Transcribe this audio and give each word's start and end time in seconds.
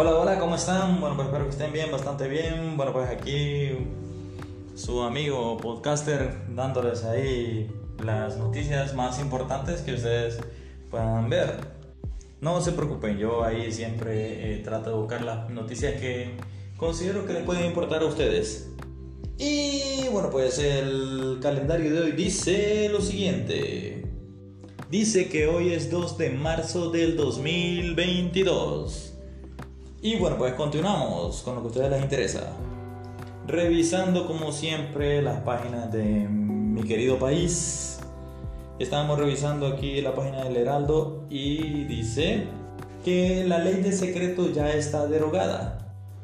Hola, 0.00 0.14
hola, 0.14 0.38
¿cómo 0.38 0.54
están? 0.54 1.00
Bueno, 1.00 1.16
pues 1.16 1.26
espero 1.26 1.46
que 1.46 1.50
estén 1.50 1.72
bien, 1.72 1.90
bastante 1.90 2.28
bien. 2.28 2.76
Bueno, 2.76 2.92
pues 2.92 3.10
aquí 3.10 3.70
su 4.76 5.02
amigo 5.02 5.56
podcaster 5.56 6.54
dándoles 6.54 7.02
ahí 7.02 7.68
las 8.04 8.36
noticias 8.36 8.94
más 8.94 9.18
importantes 9.18 9.80
que 9.80 9.94
ustedes 9.94 10.38
puedan 10.88 11.28
ver. 11.28 11.56
No 12.40 12.60
se 12.60 12.70
preocupen, 12.70 13.18
yo 13.18 13.42
ahí 13.42 13.72
siempre 13.72 14.54
eh, 14.54 14.58
trato 14.58 14.90
de 14.90 14.96
buscar 14.96 15.22
las 15.22 15.50
noticias 15.50 16.00
que 16.00 16.36
considero 16.76 17.26
que 17.26 17.32
les 17.32 17.42
pueden 17.42 17.64
importar 17.64 18.02
a 18.02 18.06
ustedes. 18.06 18.70
Y 19.36 20.06
bueno, 20.12 20.30
pues 20.30 20.60
el 20.60 21.40
calendario 21.42 21.92
de 21.92 22.00
hoy 22.02 22.12
dice 22.12 22.88
lo 22.88 23.00
siguiente. 23.00 24.06
Dice 24.88 25.28
que 25.28 25.48
hoy 25.48 25.72
es 25.72 25.90
2 25.90 26.18
de 26.18 26.30
marzo 26.30 26.92
del 26.92 27.16
2022. 27.16 29.17
Y 30.00 30.16
bueno, 30.16 30.38
pues 30.38 30.54
continuamos 30.54 31.42
con 31.42 31.56
lo 31.56 31.60
que 31.60 31.66
a 31.66 31.70
ustedes 31.70 31.90
les 31.90 32.02
interesa. 32.02 32.52
Revisando 33.48 34.28
como 34.28 34.52
siempre 34.52 35.20
las 35.22 35.40
páginas 35.40 35.90
de 35.92 36.04
mi 36.04 36.84
querido 36.84 37.18
país. 37.18 37.98
Estamos 38.78 39.18
revisando 39.18 39.66
aquí 39.66 40.00
la 40.00 40.14
página 40.14 40.44
del 40.44 40.56
Heraldo 40.56 41.24
y 41.28 41.82
dice 41.86 42.46
que 43.04 43.44
la 43.44 43.58
ley 43.58 43.80
de 43.80 43.90
secreto 43.90 44.52
ya 44.52 44.70
está 44.70 45.08
derogada. 45.08 45.78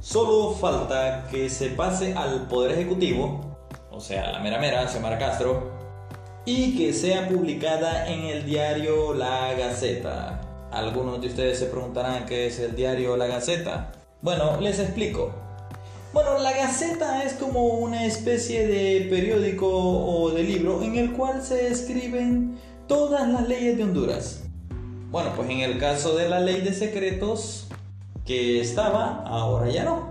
Solo 0.00 0.50
falta 0.50 1.28
que 1.30 1.48
se 1.48 1.68
pase 1.68 2.14
al 2.14 2.48
Poder 2.48 2.72
Ejecutivo, 2.72 3.56
o 3.92 4.00
sea, 4.00 4.32
la 4.32 4.40
mera 4.40 4.58
mera, 4.58 4.88
Xiomara 4.88 5.18
Castro, 5.18 5.70
y 6.44 6.76
que 6.76 6.92
sea 6.92 7.28
publicada 7.28 8.08
en 8.08 8.22
el 8.22 8.46
diario 8.46 9.14
La 9.14 9.54
Gaceta. 9.54 10.49
Algunos 10.72 11.20
de 11.20 11.26
ustedes 11.26 11.58
se 11.58 11.66
preguntarán 11.66 12.26
qué 12.26 12.46
es 12.46 12.60
el 12.60 12.76
diario 12.76 13.16
La 13.16 13.26
Gaceta. 13.26 13.90
Bueno, 14.22 14.60
les 14.60 14.78
explico. 14.78 15.32
Bueno, 16.12 16.38
la 16.38 16.52
Gaceta 16.52 17.24
es 17.24 17.32
como 17.32 17.66
una 17.78 18.06
especie 18.06 18.66
de 18.68 19.08
periódico 19.10 19.68
o 19.68 20.30
de 20.30 20.44
libro 20.44 20.82
en 20.82 20.96
el 20.96 21.12
cual 21.12 21.42
se 21.42 21.68
escriben 21.68 22.56
todas 22.86 23.28
las 23.28 23.48
leyes 23.48 23.76
de 23.76 23.82
Honduras. 23.82 24.42
Bueno, 25.10 25.32
pues 25.34 25.50
en 25.50 25.58
el 25.58 25.78
caso 25.78 26.16
de 26.16 26.28
la 26.28 26.38
ley 26.38 26.60
de 26.60 26.72
secretos 26.72 27.66
que 28.24 28.60
estaba, 28.60 29.24
ahora 29.26 29.70
ya 29.70 29.82
no. 29.82 30.08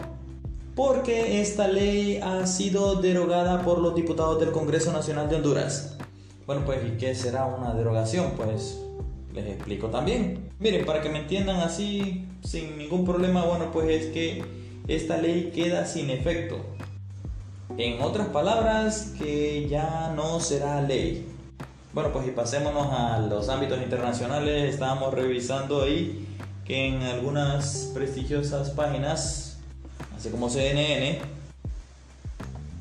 Porque 0.75 1.41
esta 1.41 1.69
ley 1.69 2.19
ha 2.21 2.45
sido 2.47 2.95
derogada 2.95 3.61
por 3.61 3.79
los 3.79 3.95
diputados 3.95 4.41
del 4.41 4.51
Congreso 4.51 4.91
Nacional 4.91 5.29
de 5.29 5.37
Honduras. 5.37 5.95
Bueno, 6.45 6.63
pues 6.65 6.79
¿y 6.85 6.97
qué 6.97 7.15
será 7.15 7.45
una 7.45 7.73
derogación? 7.73 8.31
Pues 8.35 8.77
les 9.33 9.45
explico 9.47 9.87
también. 9.87 10.49
Miren, 10.59 10.85
para 10.85 11.01
que 11.01 11.09
me 11.09 11.19
entiendan 11.19 11.57
así, 11.57 12.25
sin 12.43 12.77
ningún 12.77 13.05
problema, 13.05 13.45
bueno, 13.45 13.71
pues 13.71 13.89
es 13.89 14.05
que 14.07 14.43
esta 14.87 15.17
ley 15.17 15.51
queda 15.53 15.85
sin 15.85 16.09
efecto. 16.09 16.57
En 17.77 18.01
otras 18.01 18.27
palabras, 18.29 19.13
que 19.19 19.67
ya 19.69 20.11
no 20.15 20.39
será 20.39 20.81
ley. 20.81 21.27
Bueno, 21.93 22.11
pues 22.11 22.27
y 22.27 22.31
pasémonos 22.31 22.87
a 22.91 23.19
los 23.19 23.49
ámbitos 23.49 23.81
internacionales. 23.81 24.73
Estábamos 24.73 25.13
revisando 25.13 25.83
ahí 25.83 26.25
que 26.65 26.87
en 26.87 27.01
algunas 27.03 27.91
prestigiosas 27.93 28.71
páginas, 28.71 29.59
así 30.17 30.29
como 30.29 30.49
CNN, 30.49 31.19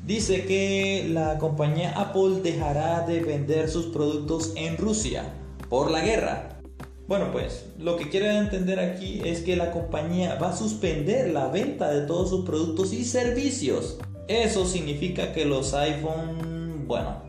dice 0.05 0.45
que 0.45 1.07
la 1.11 1.37
compañía 1.37 1.93
Apple 1.95 2.41
dejará 2.41 3.05
de 3.05 3.19
vender 3.21 3.69
sus 3.69 3.87
productos 3.87 4.53
en 4.55 4.77
Rusia 4.77 5.31
por 5.69 5.91
la 5.91 6.01
guerra. 6.01 6.59
Bueno, 7.07 7.31
pues 7.31 7.65
lo 7.79 7.95
que 7.97 8.09
quiero 8.09 8.27
entender 8.27 8.79
aquí 8.79 9.21
es 9.25 9.41
que 9.41 9.55
la 9.55 9.71
compañía 9.71 10.35
va 10.35 10.49
a 10.49 10.55
suspender 10.55 11.31
la 11.31 11.47
venta 11.47 11.89
de 11.89 12.01
todos 12.01 12.29
sus 12.29 12.45
productos 12.45 12.93
y 12.93 13.03
servicios. 13.03 13.97
Eso 14.27 14.65
significa 14.65 15.33
que 15.33 15.45
los 15.45 15.73
iPhone, 15.73 16.85
bueno, 16.87 17.23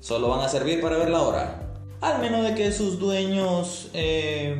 solo 0.00 0.28
van 0.30 0.40
a 0.40 0.48
servir 0.48 0.80
para 0.80 0.96
ver 0.96 1.10
la 1.10 1.22
hora. 1.22 1.62
Al 2.00 2.20
menos 2.20 2.42
de 2.42 2.54
que 2.54 2.72
sus 2.72 2.98
dueños 2.98 3.90
eh, 3.94 4.58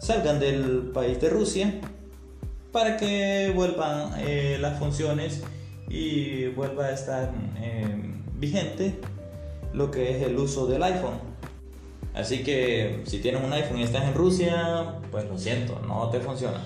salgan 0.00 0.38
del 0.38 0.90
país 0.92 1.20
de 1.20 1.30
Rusia 1.30 1.80
para 2.72 2.96
que 2.96 3.52
vuelvan 3.54 4.14
eh, 4.18 4.58
las 4.60 4.78
funciones 4.78 5.42
y 5.88 6.48
vuelva 6.48 6.86
a 6.86 6.92
estar 6.92 7.30
eh, 7.60 7.86
vigente 8.34 8.98
lo 9.72 9.90
que 9.90 10.16
es 10.16 10.22
el 10.22 10.36
uso 10.38 10.66
del 10.66 10.82
iPhone. 10.82 11.31
Así 12.14 12.42
que 12.42 13.02
si 13.06 13.18
tienes 13.18 13.42
un 13.42 13.52
iPhone 13.52 13.78
y 13.78 13.82
estás 13.82 14.04
en 14.04 14.14
Rusia, 14.14 14.98
pues 15.10 15.24
lo 15.28 15.38
siento, 15.38 15.80
no 15.86 16.08
te 16.10 16.20
funciona. 16.20 16.62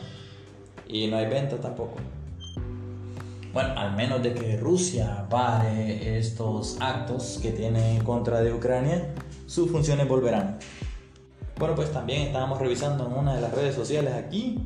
Y 0.89 1.07
no 1.09 1.17
hay 1.17 1.27
venta 1.27 1.57
tampoco. 1.57 1.97
Bueno, 3.53 3.73
al 3.77 3.97
menos 3.97 4.23
de 4.23 4.35
que 4.35 4.57
Rusia 4.57 5.27
pare 5.31 6.19
estos 6.19 6.77
actos 6.81 7.39
que 7.41 7.53
tiene 7.53 7.97
en 7.97 8.05
contra 8.05 8.43
de 8.43 8.53
Ucrania, 8.53 9.15
sus 9.47 9.71
funciones 9.71 10.07
volverán. 10.07 10.59
Bueno, 11.59 11.75
pues 11.75 11.91
también 11.91 12.23
estábamos 12.23 12.59
revisando 12.59 13.07
en 13.07 13.15
una 13.15 13.35
de 13.35 13.41
las 13.41 13.55
redes 13.55 13.75
sociales 13.75 14.13
aquí. 14.13 14.59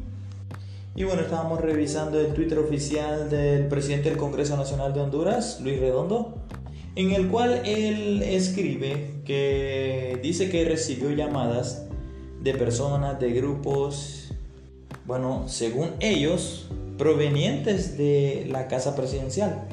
Y 0.96 1.04
bueno, 1.04 1.22
estábamos 1.22 1.60
revisando 1.60 2.18
el 2.18 2.34
Twitter 2.34 2.58
oficial 2.58 3.30
del 3.30 3.68
presidente 3.68 4.08
del 4.08 4.18
Congreso 4.18 4.56
Nacional 4.56 4.92
de 4.92 5.00
Honduras, 5.00 5.60
Luis 5.62 5.78
Redondo, 5.78 6.38
en 6.96 7.12
el 7.12 7.28
cual 7.28 7.62
él 7.64 8.24
escribe 8.24 9.20
que 9.24 9.89
dice 10.30 10.48
que 10.48 10.64
recibió 10.64 11.10
llamadas 11.10 11.86
de 12.40 12.54
personas, 12.54 13.18
de 13.18 13.32
grupos, 13.32 14.30
bueno, 15.04 15.48
según 15.48 15.90
ellos, 15.98 16.68
provenientes 16.96 17.98
de 17.98 18.46
la 18.48 18.68
casa 18.68 18.94
presidencial, 18.94 19.66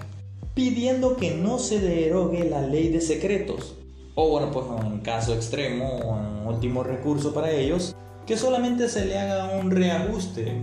pidiendo 0.56 1.16
que 1.16 1.36
no 1.36 1.60
se 1.60 1.80
derogue 1.80 2.50
la 2.50 2.62
ley 2.62 2.88
de 2.88 3.02
secretos. 3.02 3.76
O 4.16 4.30
bueno, 4.30 4.50
pues 4.50 4.66
en 4.84 5.02
caso 5.02 5.36
extremo 5.36 6.00
en 6.20 6.48
último 6.48 6.84
recurso 6.84 7.36
para 7.36 7.52
ellos, 7.52 7.96
que 8.26 8.36
solamente 8.36 8.90
se 8.90 9.06
le 9.06 9.20
haga 9.20 9.60
un 9.60 9.70
reajuste, 9.70 10.54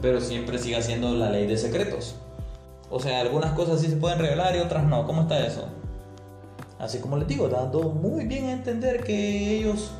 pero 0.00 0.20
siempre 0.20 0.58
siga 0.58 0.80
siendo 0.80 1.12
la 1.12 1.28
ley 1.28 1.48
de 1.48 1.56
secretos. 1.56 2.14
O 2.88 3.00
sea, 3.00 3.20
algunas 3.20 3.52
cosas 3.54 3.80
sí 3.80 3.88
se 3.88 3.96
pueden 3.96 4.20
revelar 4.20 4.54
y 4.54 4.60
otras 4.60 4.84
no. 4.84 5.08
¿Cómo 5.08 5.22
está 5.22 5.44
eso? 5.44 5.66
Así 6.78 6.98
como 6.98 7.16
les 7.16 7.26
digo, 7.26 7.48
dando 7.48 7.80
muy 7.90 8.24
bien 8.26 8.46
a 8.46 8.52
entender 8.52 9.02
que 9.02 9.56
ellos 9.56 9.90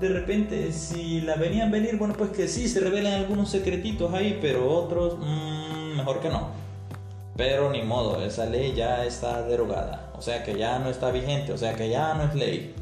de 0.00 0.08
repente 0.08 0.72
si 0.72 1.20
la 1.20 1.36
venían 1.36 1.70
venir, 1.70 1.98
bueno 1.98 2.14
pues 2.16 2.30
que 2.30 2.48
sí, 2.48 2.68
se 2.68 2.80
revelan 2.80 3.14
algunos 3.14 3.50
secretitos 3.50 4.14
ahí, 4.14 4.38
pero 4.40 4.72
otros 4.72 5.18
mmm, 5.18 5.96
mejor 5.96 6.20
que 6.20 6.30
no. 6.30 6.48
Pero 7.36 7.70
ni 7.70 7.82
modo, 7.82 8.22
esa 8.22 8.46
ley 8.46 8.74
ya 8.74 9.04
está 9.04 9.42
derogada, 9.42 10.12
o 10.16 10.22
sea 10.22 10.42
que 10.42 10.56
ya 10.56 10.78
no 10.78 10.88
está 10.88 11.10
vigente, 11.10 11.52
o 11.52 11.58
sea 11.58 11.74
que 11.74 11.88
ya 11.88 12.14
no 12.14 12.24
es 12.24 12.34
ley. 12.34 12.74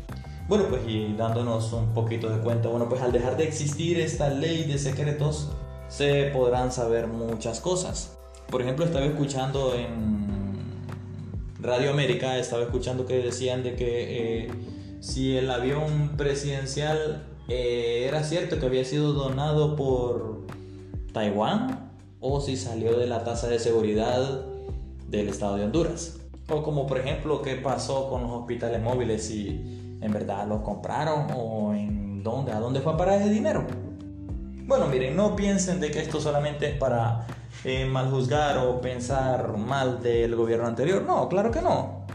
Bueno, 0.48 0.64
pues 0.68 0.82
y 0.86 1.14
dándonos 1.14 1.72
un 1.72 1.92
poquito 1.92 2.28
de 2.30 2.38
cuenta, 2.38 2.68
bueno, 2.68 2.88
pues 2.88 3.02
al 3.02 3.12
dejar 3.12 3.36
de 3.36 3.44
existir 3.44 4.00
esta 4.00 4.30
ley 4.30 4.64
de 4.64 4.78
secretos, 4.78 5.50
se 5.88 6.30
podrán 6.32 6.72
saber 6.72 7.06
muchas 7.06 7.60
cosas. 7.60 8.16
Por 8.50 8.62
ejemplo, 8.62 8.84
estaba 8.84 9.04
escuchando 9.04 9.74
en 9.74 10.37
Radio 11.60 11.90
América, 11.90 12.38
estaba 12.38 12.62
escuchando 12.62 13.04
que 13.04 13.18
decían 13.18 13.64
de 13.64 13.74
que 13.74 14.44
eh, 14.44 14.50
si 15.00 15.36
el 15.36 15.50
avión 15.50 16.16
presidencial 16.16 17.26
eh, 17.48 18.04
era 18.06 18.22
cierto 18.22 18.60
que 18.60 18.66
había 18.66 18.84
sido 18.84 19.12
donado 19.12 19.74
por 19.74 20.46
Taiwán 21.12 21.90
o 22.20 22.40
si 22.40 22.56
salió 22.56 22.96
de 22.96 23.08
la 23.08 23.24
tasa 23.24 23.48
de 23.48 23.58
seguridad 23.58 24.44
del 25.08 25.28
estado 25.28 25.56
de 25.56 25.64
Honduras. 25.64 26.20
O 26.48 26.62
como 26.62 26.86
por 26.86 26.98
ejemplo 26.98 27.42
qué 27.42 27.56
pasó 27.56 28.08
con 28.08 28.22
los 28.22 28.30
hospitales 28.30 28.80
móviles, 28.80 29.26
si 29.26 29.98
en 30.00 30.12
verdad 30.12 30.46
los 30.46 30.60
compraron 30.60 31.26
o 31.36 31.74
en 31.74 32.22
dónde, 32.22 32.52
a 32.52 32.60
dónde 32.60 32.80
fue 32.80 32.92
a 32.92 32.96
parar 32.96 33.20
ese 33.20 33.30
dinero. 33.30 33.66
Bueno, 34.66 34.86
miren, 34.86 35.16
no 35.16 35.34
piensen 35.34 35.80
de 35.80 35.90
que 35.90 36.00
esto 36.00 36.20
solamente 36.20 36.70
es 36.70 36.76
para 36.76 37.26
eh, 37.64 37.84
mal 37.86 38.10
juzgar 38.10 38.58
o 38.58 38.80
pensar 38.80 39.56
mal 39.56 40.02
del 40.02 40.36
gobierno 40.36 40.66
anterior. 40.66 41.02
No, 41.02 41.28
claro 41.28 41.50
que 41.50 41.60
no. 41.60 42.06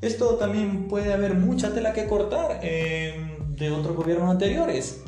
Esto 0.00 0.36
también 0.36 0.88
puede 0.88 1.12
haber 1.12 1.34
mucha 1.34 1.74
tela 1.74 1.92
que 1.92 2.06
cortar 2.06 2.60
eh, 2.62 3.36
de 3.48 3.70
otros 3.70 3.94
gobiernos 3.94 4.30
anteriores. 4.30 5.02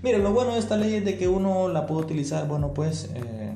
Miren, 0.00 0.22
lo 0.22 0.32
bueno 0.32 0.52
de 0.52 0.60
esta 0.60 0.76
ley 0.76 0.94
es 0.94 1.04
de 1.04 1.18
que 1.18 1.26
uno 1.26 1.68
la 1.68 1.86
puede 1.86 2.02
utilizar, 2.02 2.46
bueno, 2.46 2.72
pues, 2.72 3.10
eh, 3.16 3.52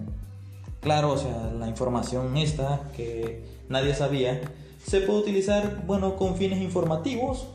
claro, 0.80 1.12
o 1.12 1.16
sea, 1.16 1.52
la 1.56 1.68
información 1.68 2.36
esta 2.36 2.80
que 2.96 3.44
nadie 3.68 3.94
sabía, 3.94 4.40
se 4.84 5.02
puede 5.02 5.20
utilizar, 5.20 5.84
bueno, 5.86 6.16
con 6.16 6.34
fines 6.34 6.60
informativos, 6.60 7.46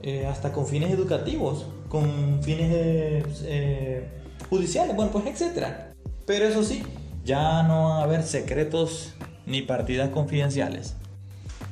eh, 0.00 0.26
hasta 0.26 0.50
con 0.50 0.66
fines 0.66 0.90
educativos, 0.92 1.66
con 1.90 2.42
fines 2.42 3.22
judiciales, 4.48 4.96
bueno, 4.96 5.12
pues, 5.12 5.26
etcétera. 5.26 5.92
Pero 6.24 6.46
eso 6.46 6.62
sí, 6.62 6.82
ya 7.24 7.62
no 7.62 7.90
va 7.90 8.00
a 8.00 8.02
haber 8.04 8.22
secretos 8.22 9.14
ni 9.46 9.62
partidas 9.62 10.10
confidenciales. 10.10 10.94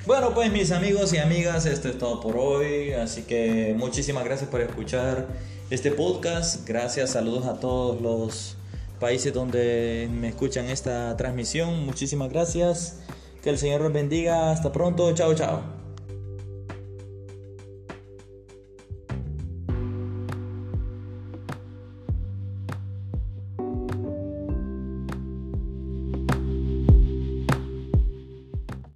Bueno, 0.07 0.33
pues 0.33 0.51
mis 0.51 0.73
amigos 0.73 1.13
y 1.13 1.19
amigas, 1.19 1.67
esto 1.67 1.89
es 1.89 1.99
todo 1.99 2.21
por 2.21 2.37
hoy. 2.37 2.93
Así 2.93 3.23
que 3.23 3.75
muchísimas 3.77 4.25
gracias 4.25 4.49
por 4.49 4.61
escuchar 4.61 5.27
este 5.71 5.91
podcast. 5.91 6.67
Gracias, 6.67 7.11
saludos 7.11 7.47
a 7.47 7.61
todos 7.61 8.01
los 8.01 8.57
países 9.01 9.33
donde 9.33 10.09
me 10.11 10.29
escuchan 10.29 10.67
esta 10.67 11.17
transmisión. 11.17 11.85
Muchísimas 11.85 12.31
gracias. 12.31 13.01
Que 13.43 13.51
el 13.51 13.59
Señor 13.59 13.83
los 13.83 13.93
bendiga. 13.93 14.51
Hasta 14.51 14.73
pronto. 14.73 15.13
Chao, 15.15 15.35
chao. 15.35 15.78